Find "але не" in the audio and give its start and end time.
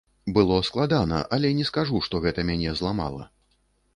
1.37-1.67